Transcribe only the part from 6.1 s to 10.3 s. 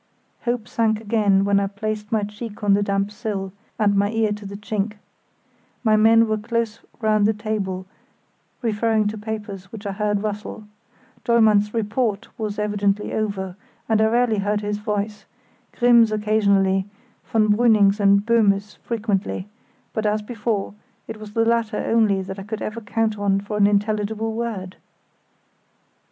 were close round the table referring to papers which I heard